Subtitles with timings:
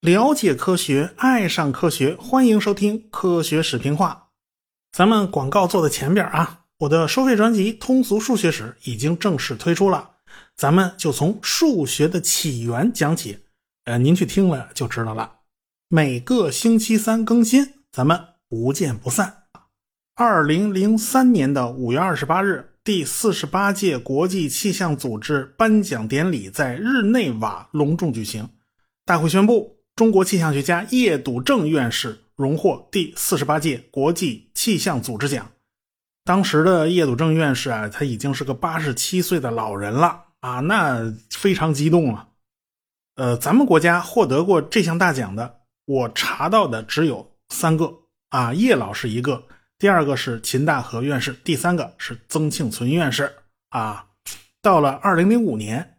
[0.00, 4.28] 了解科学，爱上科学，欢迎收听《科学史评话》。
[4.92, 10.10] 咱们广告做的前边啊，我的收费专辑《通俗数学史》已经正式推出了，
[10.54, 13.38] 咱们就从数学的起源讲起。
[13.84, 15.40] 呃，您去听了就知道了。
[15.88, 19.44] 每个星期三更新，咱们不见不散。
[20.14, 28.50] 二零零三年的五月二十八日，第四十八届国际气象组织颁奖典礼在日内瓦隆重举行，
[29.06, 29.78] 大会宣布。
[29.96, 35.50] 中国气象学家叶笃正院士荣获第四十八届国际气象组织奖。
[36.24, 42.28] 当时的叶笃正院士啊，他已经是个八十七岁的老人了啊，那非常激动了。
[43.16, 47.90] 呃，咱们国家获得过这项大奖的，我查到的只有三个
[48.28, 49.46] 啊，叶老是一个，
[49.84, 53.34] 第二个是秦大河院士，第三个是曾庆存院士
[53.68, 54.06] 啊。
[54.62, 55.98] 到了二零零五年，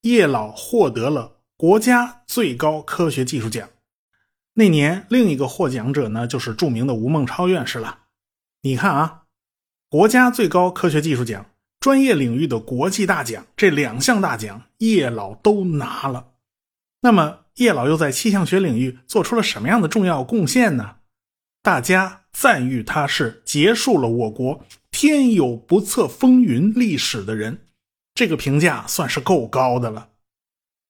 [0.00, 1.42] 叶老获得了。
[1.54, 3.68] 国家最高科学技术奖，
[4.54, 7.98] 那年另一个获奖者呢，就是著名的吴孟超院士了。
[8.62, 9.24] 你看啊，
[9.90, 11.44] 国家最高科学技术奖、
[11.80, 16.28] 专业领域的国际大奖这两项大奖，叶老都拿了。
[17.02, 20.94] 那么，叶老又在气象学领域做出了什么样的重要贡献呢？
[21.60, 27.60] 大家赞誉他是结束了我国天有不测风云历史的人，
[28.14, 30.10] 这个评价算是够高的了。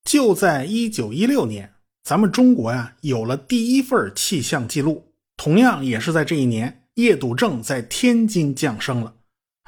[0.05, 5.13] 就在一九一六年，咱们中国呀有了第一份气象记录。
[5.37, 9.15] 同样也是在这一年，叶笃正在天津降生了。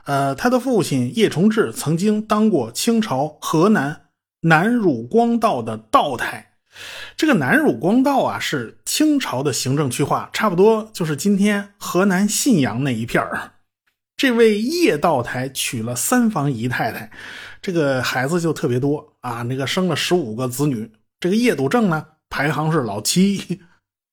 [0.05, 4.09] 呃，他的父亲叶崇志曾经当过清朝河南
[4.41, 6.50] 南汝光道的道台。
[7.17, 13.53] 这个南汝光道啊，是清朝的行政区划，差不多就是今天河南信阳那一片儿。
[14.17, 17.11] 这位叶道台娶了三房姨太太。
[17.63, 20.91] 这个孩子就特别多啊，那个生了十五个子女。
[21.19, 23.61] 这个叶笃正呢，排行是老七。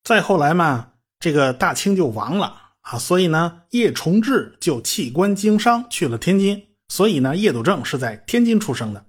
[0.04, 0.90] 再后来嘛，
[1.20, 6.64] 这个大清就亡了啊，所以呢，叶崇志就弃官经商去了天津。
[6.90, 9.06] 所以呢，叶笃正是在天津出生的。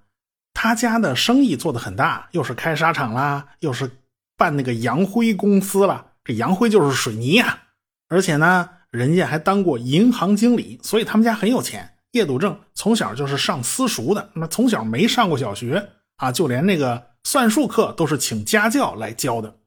[0.61, 3.89] 他家的生意做得很大，又是开纱厂啦，又是
[4.37, 6.05] 办那个洋灰公司了。
[6.25, 7.61] 这洋灰就是水泥呀，
[8.09, 11.89] 而且呢，人家还当过银行经理，所以他们家很有钱。
[12.11, 19.59] 叶笃正从小就是上私塾的，那从小没上过小学啊，就连那个算术课都是请家教来教的。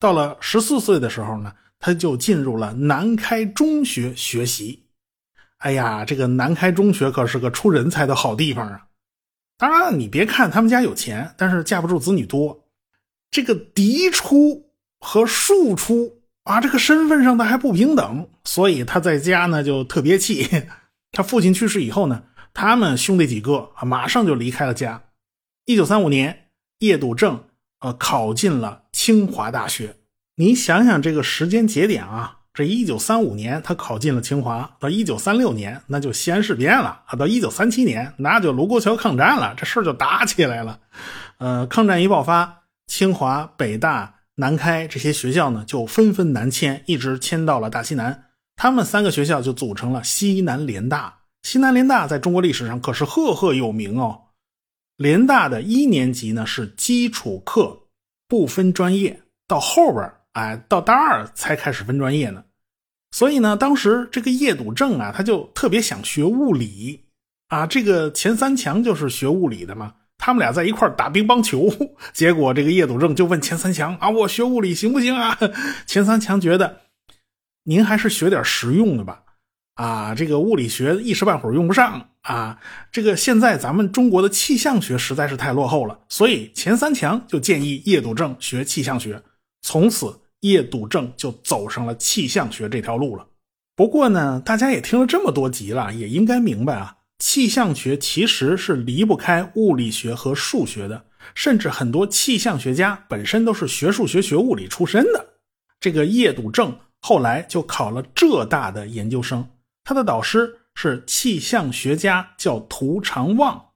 [0.00, 4.86] 到了十四岁的时候呢，他就进入了南开中学学习。
[5.58, 8.86] 哎呀，这个南开中学可是个出人才的好地方啊！
[9.58, 12.64] 当然了，你别看他们家有钱，但是架不住子女多。
[13.30, 14.70] 这个嫡出
[15.00, 20.48] 和庶出啊，这个身份上的还不平等，所以他在家呢就特别气。
[21.10, 22.22] 他父亲去世以后呢，
[22.54, 25.02] 他们兄弟几个啊，马上就离开了家。
[25.66, 27.44] 一九三五年，叶笃正
[27.80, 29.96] 呃考进了清华大学。
[30.36, 40.80] 你想想这个时间节点啊，这一九三五年他考进了清华，到一九三六年那就西安事变了啊，到一九三七年那就卢沟桥抗战了，这事儿就打起来了。
[41.36, 48.24] 呃，抗战一爆发，清华、北大、南开这些学校呢就纷纷南迁，一直迁到了大西南。
[48.56, 51.16] 他们三个学校就组成了西南联大。
[51.44, 54.20] 西南联大在中国历史上可是赫赫有名哦。
[54.96, 57.82] 联大的一年级呢是基础课，
[58.26, 62.42] 不分专业，到后边哎到大二才开始分专业呢。
[63.10, 67.04] 所以呢，当时这个叶笃正啊，他就特别想学物理
[67.48, 67.66] 啊。
[67.66, 71.68] 这个钱三强就是学物理的嘛，他们俩在一块打乒乓球，
[72.12, 75.38] 结果这个叶笃正就问钱三强啊：“我学物理行不行啊？”
[75.86, 76.82] 钱三强觉得。
[77.64, 79.22] 您还是学点实用的吧，
[79.74, 82.58] 啊，这个物理学一时半会儿用不上啊。
[82.90, 89.22] 这个现在咱们中国的气象学实在是太落后了，所以钱三强就建议叶笃正学气象学。
[89.60, 93.26] 从此，叶笃正就走上了气象学这条路了。
[93.74, 101.04] 不过呢，大家也听了这么多集了，也应该明白啊，气象学其实是离不开物理学和数学的，
[101.34, 105.26] 甚至很多气象学家本身都是学数学、学物理出身的。
[105.80, 106.78] 这个叶笃正。
[107.00, 109.48] 后来就考了浙大的研究生，
[109.84, 113.66] 他的导师是气象学家叫涂长望，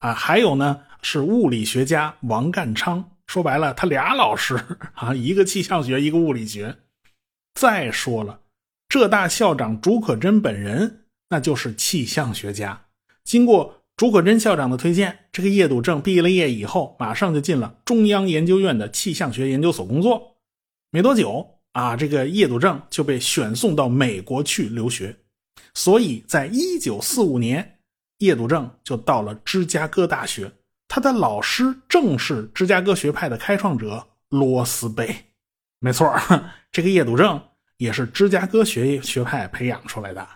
[0.00, 3.02] 啊，还有呢是物理学家王淦昌。
[3.26, 4.58] 说白了，他俩老师
[4.94, 6.76] 啊，一个气象学，一个物理学。
[7.54, 8.40] 再说了，
[8.88, 12.86] 浙大校长竺可桢本人那就是气象学家。
[13.24, 20.36] 经过竺可桢校长的推荐，这个叶笃正毕了业以后，马上就进了中央研究院的气象学研究所工作。
[20.90, 21.52] 没多久。
[21.76, 25.14] 啊，这个叶笃正就被选送到美国去留学，
[25.74, 27.80] 所以在一九四五年，
[28.20, 30.50] 叶笃正就到了芝加哥大学，
[30.88, 35.14] 他的老师正是芝加哥学派的开创者罗斯贝。
[35.78, 36.12] 没错，
[36.72, 37.40] 这个叶笃正
[37.76, 40.26] 也是芝加哥学学派培养出来的。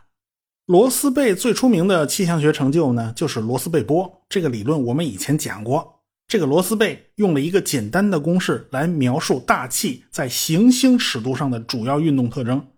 [0.67, 4.81] 罗斯贝最出名的气象学成就呢，就是罗斯贝波这个理论。
[4.85, 12.69] 我们以前讲过，这个罗斯贝用了一个简单的公式来描述大气在行星尺度上的主要运动特征。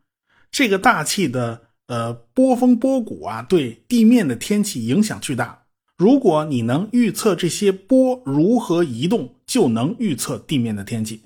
[0.51, 5.62] 这个大气的呃波峰波谷啊，对地面的天气影响巨大。
[6.03, 11.23] 如果你能预测这些波如何移动，就能预测地面的天气。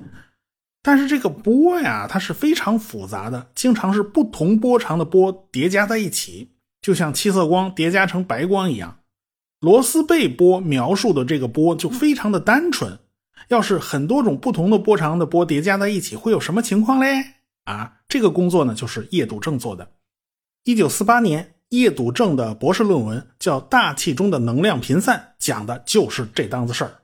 [0.82, 6.50] 但是这个波呀，它是非常复杂的，经常是不同波长的波叠加在一起。
[6.82, 8.98] 就像七色光叠加成白光一样，
[9.60, 12.98] 罗斯贝波描述的这个波就非常的单纯。
[13.48, 17.24] 要是很多种不同的波长的波叠加在一起，会有什么情况嘞？
[17.64, 19.92] 啊，这个工作呢，就是叶笃正做的。
[20.64, 27.02] 一九四八年，叶笃正的博士论文叫《大气中的能量频散》，讲的就是这档子事儿。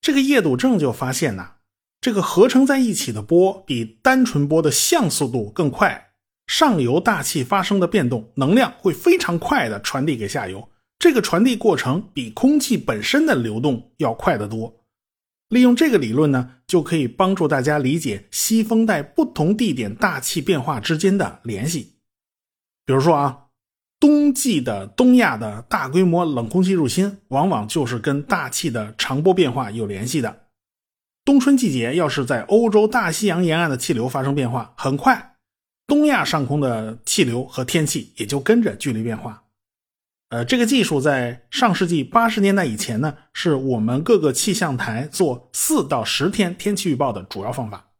[0.00, 1.52] 这个叶笃正就发现呐，
[2.00, 6.10] 这个合成在一起的波比单纯波的像速度更快。
[6.46, 10.68] 上游大气发生的变动，能量会非常快的传递给下游，
[10.98, 14.84] 这个传递过程比空气本身的流动要快得多。
[15.48, 21.94] 利用这个理论呢，就可以帮助大家理解西风带不同地点大气变化之间的联系。
[22.84, 23.45] 比如说啊，
[23.98, 30.44] 冬季的东亚的大规模冷空气入侵，往往就是跟大气的长波变化有联系的。
[31.24, 35.36] 冬春季节，要是在欧洲大西洋沿岸的气流发生变化，很快。
[35.86, 39.44] 东亚上空的气流和天气也就跟着剧烈变化。
[40.28, 47.92] 呃，这个技术在上世纪八十年代以前呢，是我们各个气象台做四到十天天气预报的主要方法。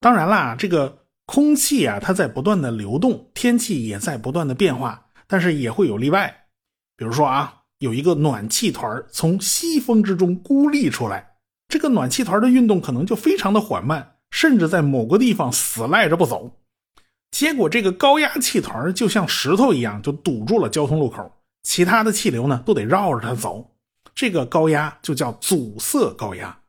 [0.00, 0.99] 当然啦，这个
[1.32, 6.46] 空气啊，它在不断的流动，天气也在不断的变化，但是也会有例外。
[6.96, 11.34] 比如说啊，有一个暖气团从西风之中孤立出来，
[11.68, 16.58] 这个暖气团的运动可能就非常的缓慢，甚至在某个地方死赖着不走。
[17.30, 21.30] 结果，这个高压气团就像石头一样，就堵住了交通路口，
[21.62, 23.70] 其他的气流呢都得绕着它走。
[24.16, 26.59] 这个高压就叫阻塞高压。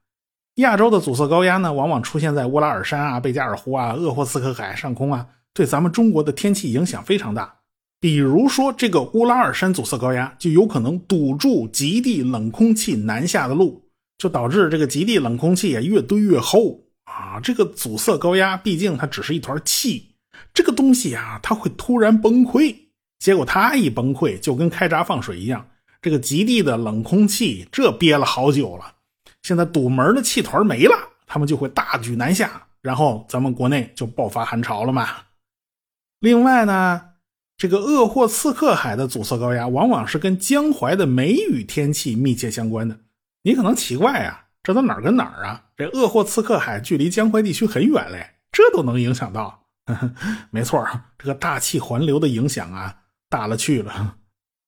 [0.56, 7.54] 亚洲的阻塞高压呢，往往出现在乌拉尔山啊、贝加尔湖啊、鄂霍次克海上空啊，对咱们中国的天气影响非常大。
[8.00, 13.82] 比如说，这个乌拉尔山阻塞高压就有可能堵住极地冷空气南下的路，
[14.18, 17.40] 就导致这个极地冷空气啊越堆越厚啊。
[17.42, 20.16] 这个阻塞高压毕竟它只是一团气。
[20.54, 22.76] 这个东西啊，它会突然崩溃，
[23.20, 25.66] 结果它一崩溃，就跟开闸放水一样，
[26.02, 28.96] 这个极地的冷空气这憋了好久了，
[29.42, 30.96] 现在堵门的气团没了，
[31.26, 35.08] 他们就会大举南下，然后咱们国内就爆发寒潮了嘛。
[36.20, 37.02] 另外呢，
[37.58, 43.00] 这个鄂霍次克海的阻塞高压往往是跟江淮的梅雨天气密切相关的。
[43.44, 45.64] 你可能奇怪啊，这都哪儿跟哪儿啊？
[45.76, 49.64] 这鄂霍次克海距离江淮地区很远嘞，这都能影响到。
[50.52, 50.88] 没错
[51.18, 52.98] 这个大气环流的影响啊，
[53.30, 54.18] 大了去了。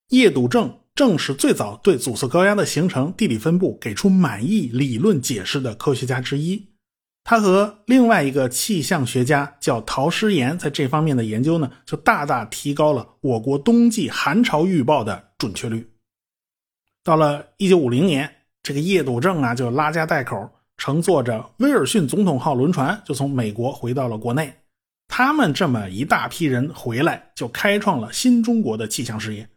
[0.09, 6.69] 夜堵症正是最早对阻塞高压的形成、地理分布给出满意理论解释的科学家之一。
[7.23, 15.89] 他和另外一个气象学家叫陶诗岩，在这方面的研究呢，就大大提高了我国冬季寒潮预报的准确率。
[17.03, 24.53] 到了1950年，这个叶笃正啊，就拉家带口，乘坐着威尔逊总统号轮船，就从美国回到了国内。
[25.07, 29.47] 他们这么一大批人回来，就开创了新中国的气象事业。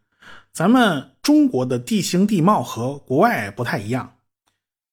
[0.57, 4.17] 咱们中国的地形地貌和国外不太一样，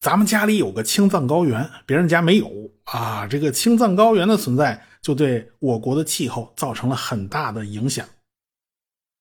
[0.02, 3.26] 咱们家里有个青藏高原，别人家没有啊。
[3.26, 8.06] 这个青藏高原的存在，就对我国的气候造成了很大的影响。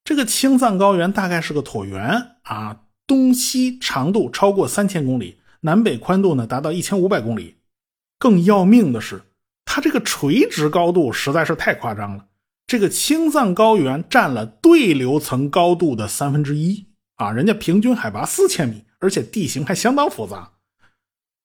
[0.02, 7.58] 这个青藏高原大概是个椭圆啊，东西长度超过三千公里，南北宽度呢达到一千五百公里。
[8.18, 9.22] 更要命的是。
[9.64, 12.26] 它这个垂直高度实在是太夸张了，
[12.72, 16.86] 这个青藏高原占了对流层高度的三分之一
[17.16, 17.30] 啊！
[17.30, 20.52] 人家平均海拔四千米，而且地形还相当复杂。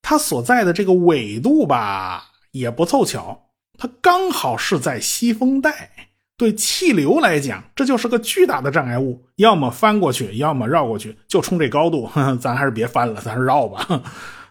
[0.01, 5.89] 它所在的这个纬度吧，也不凑巧，它刚好是在西风带，
[6.37, 11.17] 对气流来讲，这就是个巨大的障碍物，要么翻过去，要么绕过去。
[11.27, 14.01] 就冲这高度， 咱还是别翻了，咱绕吧。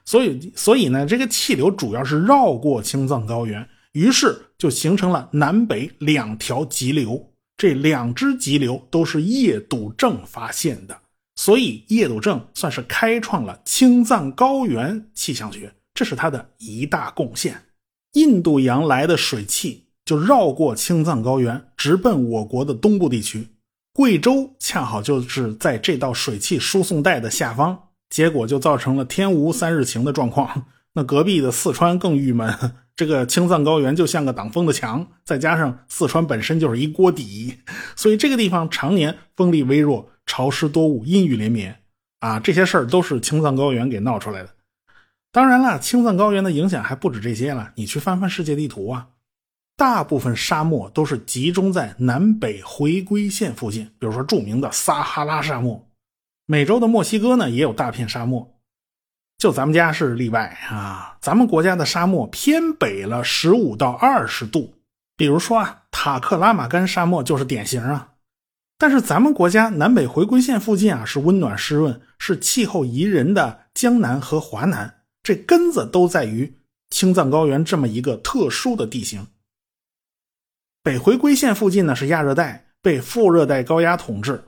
[0.04, 3.66] 所以，所以呢，这个气流主要是绕过青藏高原，
[3.96, 7.32] 于是就形成了南北两条急流。
[7.56, 11.00] 这两支急流都是叶笃正发现的，
[11.36, 17.58] 所以叶笃正算是开创了青藏高原气象学，这是他的一大贡献。
[18.12, 23.48] 印度洋来的水汽就绕过青藏高原，直奔我国的东部地区。
[23.94, 30.66] 贵州恰好就是在这道水汽输送带的下方，结果就造成了天无三日晴的状况。
[30.96, 37.58] 那隔壁的四川更郁闷，这个青藏高原就像个挡风的墙，再加上四川本身就是一锅底，
[37.94, 41.82] 所以这个地方常年风力微弱、潮湿多雾、阴雨连绵
[42.20, 44.48] 啊，这些事儿都是青藏高原给闹出来的。
[45.30, 49.08] 当然了，青藏高原的影响还不止这些了，你去翻翻世界地图啊。
[49.76, 55.86] 大部分沙漠都是集中在南北回归线附近，比如说著名的撒哈拉沙漠。
[56.46, 58.55] 美洲的墨西哥呢也有大片沙漠，
[59.38, 61.16] 就咱们家是例外啊。
[61.20, 64.74] 咱们国家的沙漠偏北了十五到二十度，
[65.16, 68.12] 比如说啊，塔克拉玛干沙漠就是典型啊。
[68.78, 76.58] 但是咱们国家南北回归线附近啊是温暖湿润，是气候宜人的江南和华南，这根子都在于
[76.90, 79.26] 青藏高原这么一个特殊的地形。
[80.82, 84.44] 北回归线附近呢是亚热带，被副热带高压统治。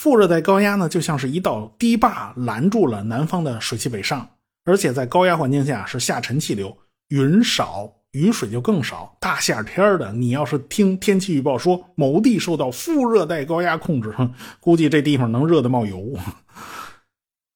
[0.00, 4.26] 副热带高压呢就像是一道堤坝，拦住了南方的水汽北上。
[4.64, 6.74] 而且在高压环境下是下沉气流，
[7.08, 9.14] 云少，雨水就更少。
[9.20, 16.16] 大夏天的，你要是听天气预报说某地受到副热带高压控制，哼估计这地方能热得冒油。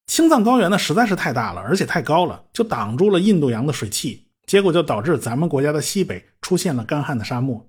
[0.05, 7.65] 青藏高原呢实在是太大了，而且太高了，就挡住了印度洋的水汽，结果就导致咱们国家的西北出现了干旱的沙漠。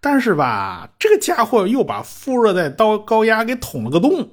[0.00, 4.30] 但是吧，这个家伙又把副热带高高压给捅了个洞，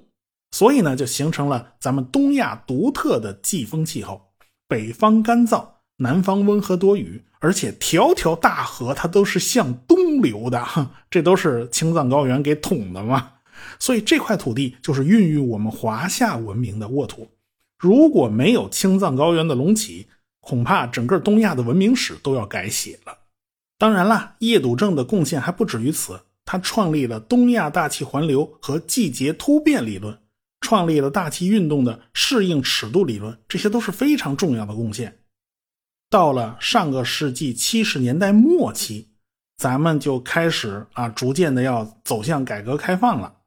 [0.51, 4.33] 所以呢，就形成了咱们东亚独特的季风气候：
[4.67, 10.63] 北方干燥，南方温和多雨，而且条条大河它都是向东流的，
[11.09, 13.31] 这都是青藏高原给捅的嘛。
[13.79, 17.29] 所以这块土地就是孕育我们华夏文明的沃土。
[17.79, 20.07] 如果没有青藏高原的隆起，
[20.41, 23.17] 恐怕整个东亚的文明史都要改写了。
[23.77, 26.21] 当然啦，叶笃正的贡献还不止于此。
[26.45, 30.15] 他创立了东亚大气环流和季节突变理论，
[30.61, 35.17] 创立了大气运动的适应尺度理论，这些都是非常重要的贡献。
[36.07, 39.09] 到了上个世纪七十年代末期，
[39.57, 43.37] 咱们就开始啊，逐渐的要走向改革开放了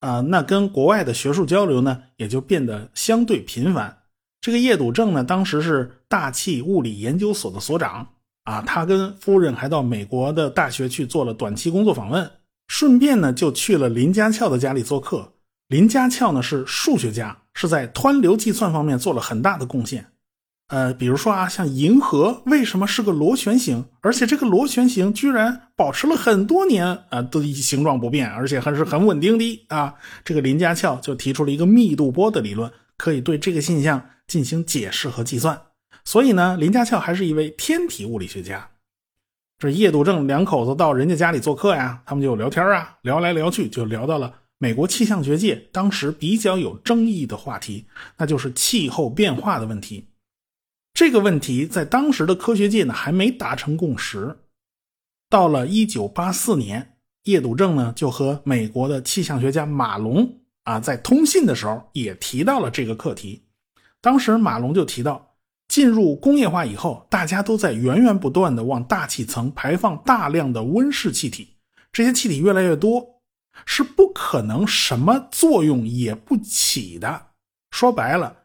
[0.00, 0.20] 啊。
[0.22, 4.02] 那跟国外的学术交流呢，也就变得相对频繁。
[4.40, 8.08] 这个叶笃正呢，当时是大气物理研究所的所长。
[8.48, 12.30] 啊，他跟夫人还到美国的大学去做了短期工作访问，
[12.68, 15.34] 顺便呢就去了林家翘的家里做客。
[15.68, 20.06] 林家翘呢是数学家，是在湍流计算方面做了很大的贡献。
[20.68, 29.94] 呃，比如说啊，像银河为什么是个螺旋形，而且这个螺旋形居然保持了很多年啊，都形状不变，而且还是很稳定的啊。
[30.24, 35.60] 这个林家翘就提出了一个密度波的理论，可以对这个现象进行解释和计算。
[36.08, 38.70] 所以呢，林家翘还是一位天体物理学家。
[39.58, 47.84] 这叶笃正两口子到人家家里做客呀，他们就聊天啊，聊来聊去就聊到了美国气象学界当时比较有争议的话题，
[48.16, 50.08] 那就是气候变化的问题。
[50.94, 54.34] 这个问题在当时的科学界呢还没达成共识。
[55.28, 63.42] 到了一九八四年，叶笃正呢就和美国的气象学家马龙啊在通信的时候也提到了这个课题。
[64.00, 65.27] 当时马龙就提到。
[65.68, 71.56] 进入工业化以后，大家都在源源不断的往大气层排放大量的温室气体，
[71.92, 73.20] 这些气体越来越多，
[73.66, 77.26] 是不可能什么作用也不起的。
[77.70, 78.44] 说白了，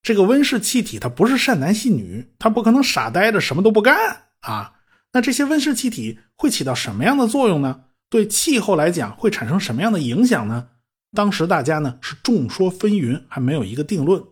[0.00, 3.96] 这个温室气体它不是善男信女，它不可能傻呆着什么都不干
[4.42, 4.74] 啊。
[5.12, 7.86] 那这些温室气体会起到什么样的作用呢？
[8.08, 10.68] 对气候来讲会产生什么样的影响呢？
[11.12, 14.22] 当时大家呢是众说纷纭，还没有一个定论。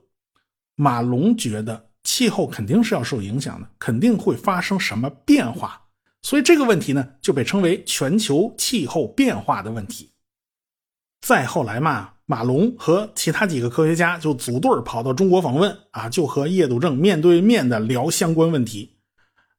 [0.76, 1.88] 马龙觉得。
[2.11, 5.79] 气候肯定是要受影响的，肯定会发生什么变化，
[6.23, 10.11] 所以这个问题呢就被称为全球气候变化的问题。
[11.21, 18.97] 再后来嘛，马龙和其他几个科学家就组队跑到中国访问啊，就和叶笃正面对面的聊相关问题。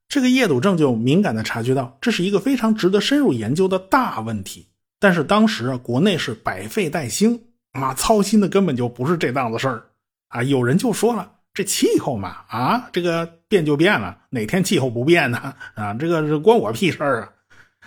[0.07, 4.69] 这个叶笃正就敏感的察觉到，这是一个非常值得深入研究的大问题。
[4.99, 7.39] 但是当时啊，国内是百废待兴
[7.73, 9.85] 啊，操心的根本就不是这档子事儿
[10.29, 10.41] 啊。
[10.41, 11.33] 有人就说了。
[11.59, 15.53] 这气候嘛，啊，这个变就变了，哪天气候不变呢？
[15.75, 17.33] 啊，这个是关我屁事儿啊！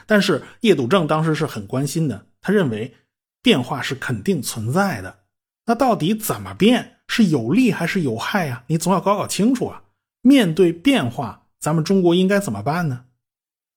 [0.04, 2.94] 但是叶笃正当时是很关心的，他认为
[3.40, 5.20] 变化是肯定存在的。
[5.64, 8.62] 那到底怎么变，是有利还是有害呀？
[8.66, 9.82] 你总要搞搞清楚啊！
[10.20, 13.06] 面对变化，咱们中国应该怎么办呢？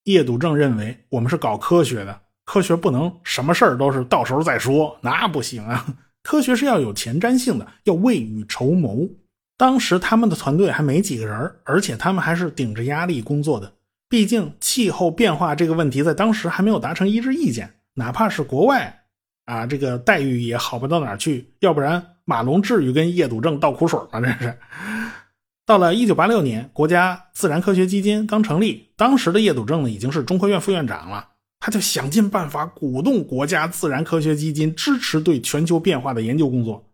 [0.03, 5.85] 叶笃正认为，我们是搞科学的，科学不能什么事儿都是到时候再说，那不行啊！
[6.21, 9.07] 科学是要有前瞻性的，要未雨绸缪。
[9.57, 13.71] 当时他们的团队还没几个人，而且他们还是顶着压力工作的。
[14.07, 19.03] 毕竟气候变化这个问题在当时还没有达成一致意见，哪怕是国外
[19.45, 21.53] 啊，这个待遇也好不到哪去。
[21.59, 24.19] 要不然马龙至于跟叶笃正倒苦水吗？
[24.21, 24.57] 这是。
[25.65, 31.27] 到了一九八六年，国家自然科学基金刚成立，当时的叶笃正呢已经是中科院副院长了，
[31.59, 36.91] 他就想尽办法鼓动国家自然科学基金支持对全球变化的研究工作。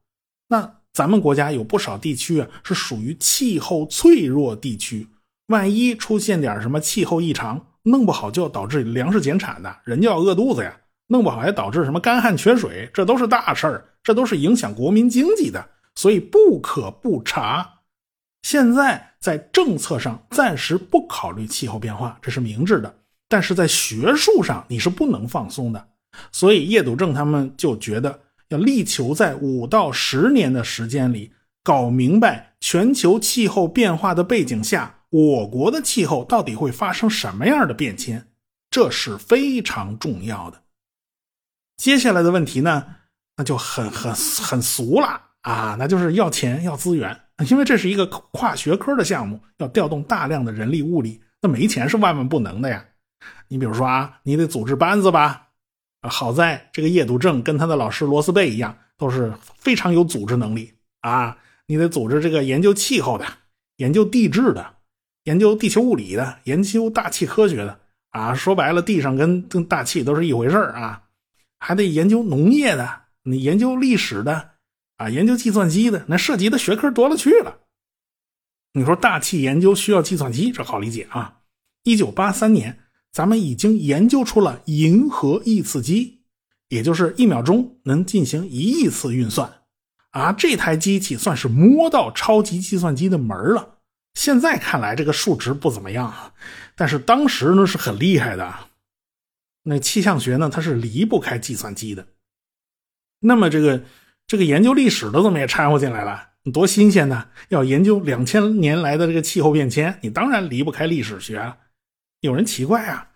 [0.47, 5.07] 那咱们国家有不少地区啊是属于气候脆弱地区，
[5.47, 10.75] 万一出现点什么气候异常，弄不好就导致粮食减产的，人就要饿肚子呀，
[11.07, 17.79] 弄不好还导致什么干旱缺水，这都是大事儿，这都是影响国民经济的，所以不可不查。
[18.43, 22.93] 现在在政策上暂时不考虑气候变化，这是明智的。
[23.29, 25.87] 但是在学术上你是不能放松的，
[26.33, 28.19] 所以叶笃正他们就觉得
[28.51, 31.31] 要力求在五到十年的时间里
[31.63, 38.27] 搞明白全球气候变化的背景下，我国的气候到底会发生什么样的变迁，
[38.69, 40.63] 这是非常重要的。
[41.77, 42.85] 接下来的问题呢，
[43.37, 47.21] 那就很很很俗了啊，那就是要钱要资源。
[47.49, 52.85] 因为这是一个跨学科的项目，要调动大量的人力物力，那没钱是万万不能的呀。
[53.47, 55.47] 你比如说啊，你得组织班子吧。
[56.09, 61.37] 好在这个叶笃正跟他的老师罗斯贝一样，都是非常有组织能力啊。
[61.67, 63.25] 你得组织这个研究气候的、
[63.77, 64.75] 研究地质的、
[65.23, 67.79] 研究地球物理的、研究大气科学的
[68.09, 68.33] 啊。
[68.33, 71.03] 说白了，地上跟跟大气都是一回事啊。
[71.59, 74.51] 还得研究农业的，你研究历史的。
[74.97, 77.61] 啊，研究计算机的那涉及的学科多了去了。
[78.73, 81.39] 你说大气研究需要计算机，这好理解啊。
[81.81, 82.77] 一九八三年，
[83.11, 86.21] 咱们已经研究出了银河亿次机，
[86.69, 89.51] 也就是一秒钟能进行一亿次运算。
[90.11, 93.79] 啊，这台机器算是摸到超级计算机的门了。
[94.13, 96.33] 现在看来，这个数值不怎么样啊，
[96.75, 98.53] 但是当时呢是很厉害的。
[99.63, 102.07] 那气象学呢，它是离不开计算机的。
[103.19, 103.83] 那么这个。
[104.27, 106.29] 这个研究历史的怎么也掺和进来了？
[106.53, 107.27] 多新鲜呢！
[107.49, 111.57] 要研究两千年来的这个气候变迁，你当然离不开历史学啊。
[112.21, 113.09] 有人奇怪啊，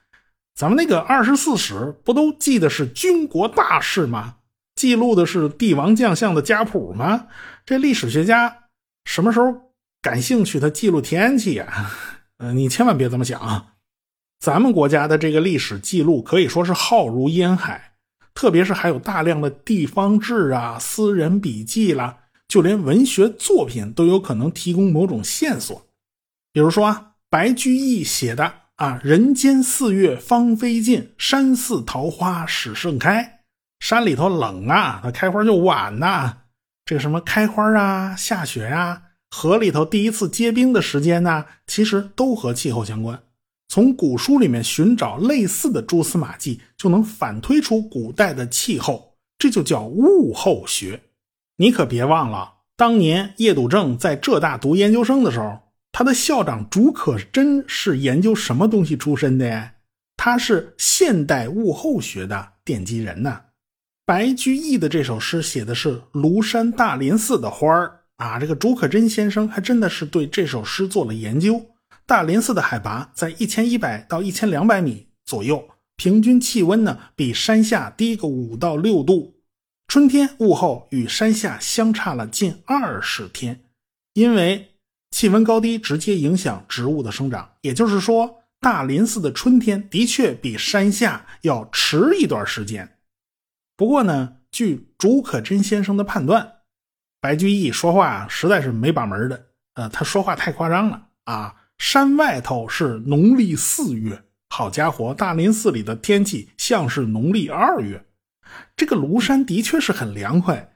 [0.55, 4.37] 咱们那个二十四史不都记的是军国大事吗？
[4.75, 7.27] 记录的是帝王将相的家谱吗？
[7.65, 8.63] 这历史学家
[9.05, 10.59] 什么时候感兴趣？
[10.59, 11.89] 他记录天气呀？
[12.39, 13.73] 嗯，你千万别这么想啊！
[14.39, 17.93] 咱们国家的这个历史记录可以说是浩如烟海。
[18.33, 22.17] 特别是还有大量的地方志啊、私人笔记啦，
[22.49, 25.87] 就连文学作品都有可能提供某种线索。
[26.51, 33.39] 比如说啊，白居易写的啊“人间四月芳菲尽，山寺桃花始盛开”，
[33.79, 36.39] 山里头冷啊，它开花就晚呐。
[36.83, 43.19] 这个什么开花啊、下雪啊，河里头第一次结冰的时间呐，其实都和气候相关。
[43.69, 51.01] 从古书里面寻找类似的蛛丝马迹，就能反推出古代的气候，这就叫物候学。
[51.57, 55.59] 你可别忘了，当年叶笃正在浙大读研究生的时候，
[55.97, 59.75] 他的校长竺可桢是研究什么东西出身的呀？
[60.17, 63.43] 他是现代物候学的奠基人呢。
[64.05, 71.65] 白居易的这首诗写的是庐山大林寺的花儿啊，这个竺可桢先生还真的是对这首诗做了研究。
[72.05, 79.35] 大林寺的海拔在一千一百到一千两百米左右，平均气温呢比山下低个五到六度。
[79.87, 83.61] 春天物候与山下相差了近二十天，
[84.13, 84.74] 因为
[85.15, 87.49] 气温高低直接影响植物的生长。
[87.61, 92.97] 也就是说，大林寺的春天的确比山下要迟一段时间。
[93.77, 96.55] 不过呢，据竺可桢先生的判断，
[97.21, 99.45] 白居易说话实在是没把门的。
[99.75, 101.55] 呃，他说话太夸张了啊。
[101.77, 108.05] 山外头是农历四月，好家伙，大林寺里的天气像是农历二月。
[108.75, 110.73] 这个庐山的确是很凉快，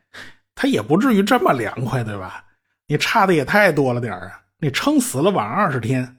[0.56, 2.45] 它也不至于这么凉快，对吧？
[2.89, 4.41] 你差的也太多了点啊！
[4.58, 6.17] 你撑死了晚二十天，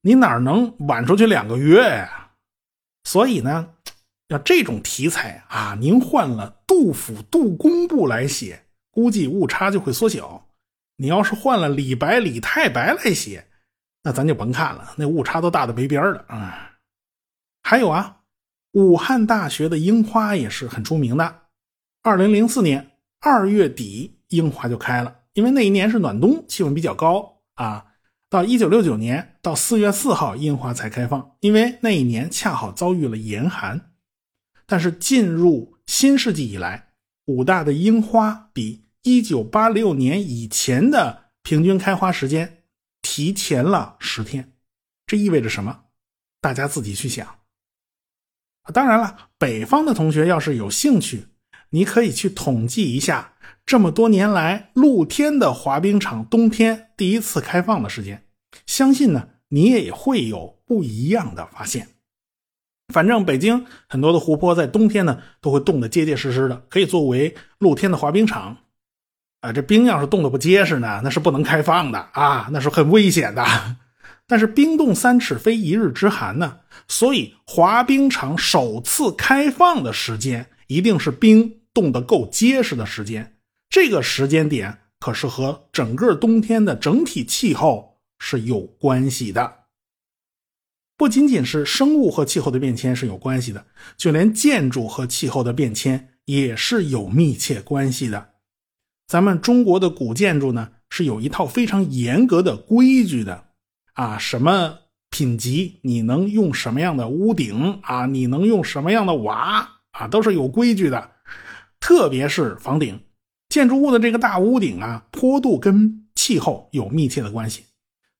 [0.00, 2.30] 你哪能晚出去两个月呀？
[3.02, 3.74] 所以呢，
[4.28, 10.46] 要这种题材啊，您换了杜甫、杜工部来写，估计误差就会缩小。
[10.98, 13.48] 你要是换了李白、李太白来写，
[14.04, 16.76] 那咱就甭看了，那误差都大的没边了啊！
[17.64, 18.18] 还有啊，
[18.70, 21.42] 武汉大学的樱花也是很出名的。
[22.04, 27.86] 二零零四年二月底，樱花就开了，因为那一年是暖冬，气温比较高啊。
[28.28, 33.92] 到一九六九年到四月四号，樱花才开放，因为那一年恰好遭遇了严寒。
[34.66, 36.88] 但是进入新世纪以来，
[37.26, 42.64] 武大的樱花比一九八六年以前的平均开花时间。
[43.00, 44.54] 提前了十天，
[45.06, 45.82] 这意味着什么？
[46.40, 47.38] 大家自己去想。
[48.74, 51.28] 当然了，北方的同学要是有兴趣，
[51.70, 53.34] 你可以去统计一下
[53.68, 58.24] 这么多年来露天的滑冰场冬天第一次开放的时间，
[58.64, 61.88] 相信呢你也会有不一样的发现。
[62.94, 68.56] 反正北京很多的湖泊在冬天呢都会冻得结结实实的，可以作为露天的滑冰场。
[69.42, 73.44] 啊，这冰要是冻得不结实呢，那是不能开放的啊，那是很危险的。
[74.26, 83.34] 但是冰冻三尺非一日之寒呢，所以滑冰场首次开放的时间一定是冰冻得够结实的时间。
[83.70, 89.56] 这个时间点可是和整个冬天的整体气候是有关系的。
[90.96, 98.30] 不仅仅是生物和气候的变迁是有关系的，就连建筑和气候的变迁也是有密切关系的。
[99.06, 103.44] 咱们中国的古建筑呢，是有一套非常严格的规矩的，
[103.92, 104.76] 啊，什么
[105.08, 111.12] 品级你能用什么样的屋顶啊，你能用什么样的瓦啊，都是有规矩的。
[111.78, 113.00] 特别是房顶，
[113.48, 117.64] 建筑物的这个大屋顶啊，坡度跟气候有密切的关系。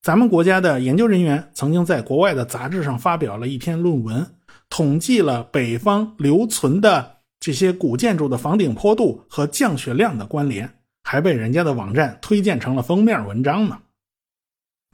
[0.03, 4.27] 咱们国家的研究人员曾经在国外的杂志上发表了一篇论文，
[4.71, 10.75] 统计了北方留存的这些古建筑的房顶坡度和降雪量的关联。
[11.05, 13.79] 还被人家的网站推荐成了封面文章呢。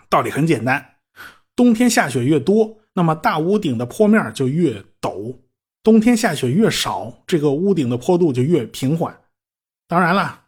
[0.09, 0.87] 道理很简单，
[1.57, 5.37] 冬天下雪越多，那么大屋顶的坡面就越陡；
[5.83, 9.13] 冬天下雪越少，这个屋顶的坡度就越平缓。
[9.87, 10.43] 当然了，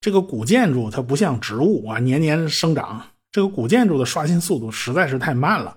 [0.00, 3.02] 这个古建筑它不像植物啊，年年生长。
[3.30, 5.76] 这个古建筑的刷新速度实在是太慢了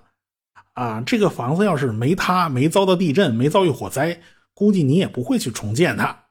[0.74, 1.02] 啊！
[1.06, 4.20] 这个房子要是没塌、没遭到地震、没遭遇火灾，
[4.54, 6.24] 估计你也不会去重建它。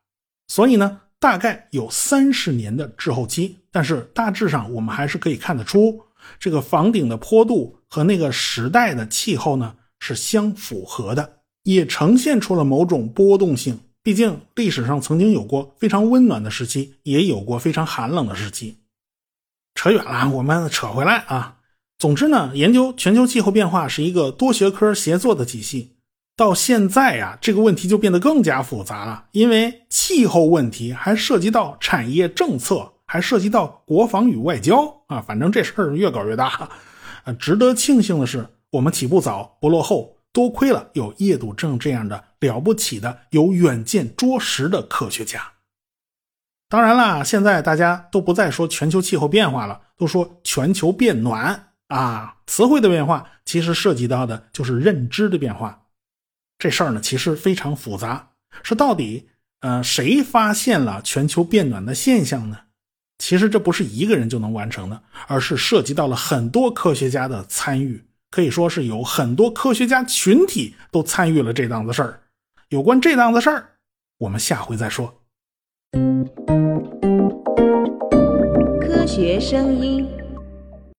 [0.47, 1.01] 所以呢。
[1.17, 5.99] 大概有三十年的滞后期，但是大致上我们还是可以看得出，
[6.37, 13.79] 这个房顶的坡度和那个时代的气候呢是相符合的，也呈现出了某种波动性。
[14.05, 18.77] 毕竟历史上曾经有过非常温暖的时期，也有过非常寒冷的时期。
[19.73, 21.57] 扯远了，我们扯回来啊。
[21.97, 25.95] 总之呢，研究全球气候变化是一个多学科协作的体系。
[26.37, 36.69] 到现在呀，这个问题就变得更加复杂了，因为气候问题还涉及到产业政策，还涉及到国防与外交啊，反正这事儿越搞越大。
[37.23, 45.53] 呃，值得庆幸的是，我们起步早，不落后，多亏了有叶笃正这样的了不起的、有远见卓识的科学家。
[46.69, 52.37] 当然啦，现在大家都不再说全球气候变化了，都说全球变暖啊。
[52.47, 55.83] 词汇的变化其实涉及到的就是认知的变化。
[56.57, 58.31] 这事儿呢，其实非常复杂。
[58.63, 59.29] 是到底，
[59.59, 62.59] 呃，谁发现了全球变暖的现象呢？
[63.17, 72.21] 其实这不是一个人就能完成的，而是涉及到了很多科学家的参与，可以说是有很多科学家群体都参与了这档子事儿。
[72.75, 73.69] 有关这档子事儿，
[74.17, 75.21] 我们下回再说。
[78.81, 80.14] 科学声音。